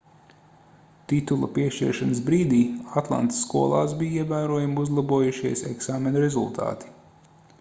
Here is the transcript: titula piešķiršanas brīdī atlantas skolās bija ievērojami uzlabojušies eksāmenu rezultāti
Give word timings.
titula 1.11 1.49
piešķiršanas 1.57 2.21
brīdī 2.29 2.61
atlantas 3.03 3.43
skolās 3.45 3.95
bija 4.01 4.23
ievērojami 4.23 4.83
uzlabojušies 4.85 5.65
eksāmenu 5.75 6.27
rezultāti 6.27 6.91